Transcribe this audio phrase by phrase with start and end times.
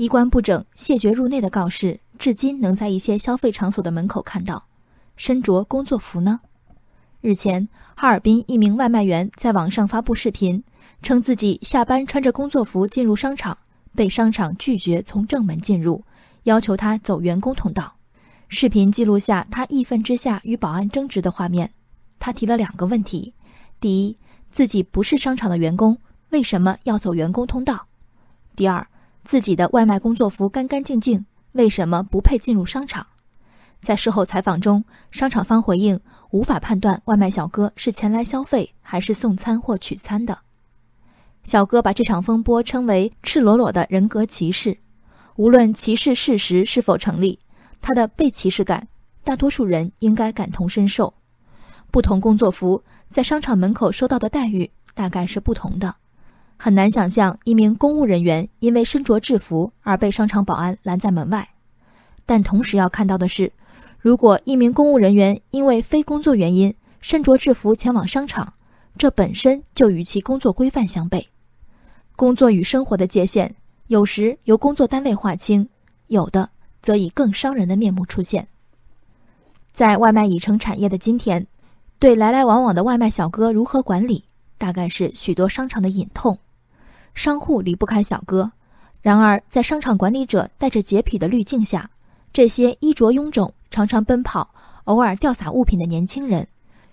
[0.00, 4.64] 衣冠不整、谢绝入内的告示，至今能在一些消费场所的门口看到。
[5.14, 6.40] 身着工作服呢？
[7.20, 10.64] 日前，哈尔滨一名外卖员在网上发布视频，
[11.02, 13.58] 称自己下班穿着工作服进入商场，
[13.94, 16.02] 被商场拒绝从正门进入，
[16.44, 17.92] 要求他走员工通道。
[18.48, 21.70] 视频记录下他义愤之下与保安争执的画面。
[22.18, 23.34] 他提了两个问题：
[23.78, 24.16] 第一，
[24.50, 25.98] 自己不是商场的员工，
[26.30, 27.86] 为什么要走员工通道？
[28.56, 28.86] 第二，
[29.24, 33.06] 自己的外卖工作服干干净净，为什么不配进入商场？
[33.82, 35.98] 在事后采访中，商场方回应
[36.30, 40.38] 无法判断外卖小哥是前来消费还是送餐或取餐的。
[41.44, 44.78] 小哥把这场风波称为赤裸裸的人格歧视。
[45.36, 47.38] 无论歧视事实是否成立，
[47.80, 48.88] 他的被歧视感，
[49.24, 51.14] 大多数人应该感同身受。
[51.90, 55.96] 不同工作服在商场门口收到的待遇大概是不同的。
[56.62, 61.48] 很难想象一名公务人员因为身着制服而被商场保安拦在门外，
[62.26, 63.50] 但同时要看到的是。
[63.98, 68.52] 如果一名公务人员因为非工作原因身着制服前往商场，
[68.98, 71.24] 这本身就与其工作规范相悖。
[72.14, 73.54] 工作与生活的界限
[73.86, 75.66] 有时由工作单位划清，
[76.08, 76.50] 有的
[76.82, 78.46] 则以更伤人的面目出现。
[79.72, 81.46] 在外卖已成产业的今天，
[81.98, 84.24] 对来来往往的外卖小哥如何管理，
[84.58, 86.38] 大概是许多商场的隐痛。
[87.14, 88.50] 商户离不开小哥，
[89.02, 91.90] 然而在商场管理者带着洁癖的滤镜下，
[92.32, 93.52] 这些衣着臃肿。
[93.72, 94.52] 常常奔跑、
[94.86, 96.44] 偶尔掉洒物品的年轻人，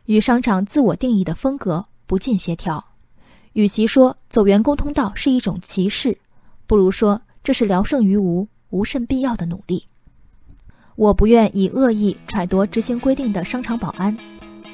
[0.05, 2.85] 与商场自我定义的风格不尽协调。
[3.53, 6.15] 与其说走员工通道是一种歧视，
[6.67, 9.83] 不如说这是聊胜于无、无甚必要的努力。
[10.95, 14.15] 我不愿以恶意揣度执行规定的商场保安。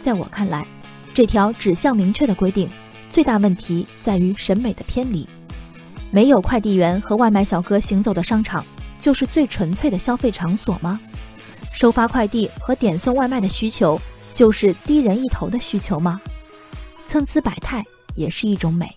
[0.02, 0.67] 在我看来，
[1.13, 2.69] 这条指向明确的规定，
[3.09, 5.25] 最大问题在于审美的偏离。
[6.14, 8.64] 没有快递员和外卖小哥行走的商场，
[9.00, 11.00] 就是最纯粹的消费场所吗？
[11.73, 14.00] 收发快递和点送外卖的需求，
[14.31, 16.22] 就是低人一头的需求吗？
[17.07, 18.96] 参差百态也是一种美。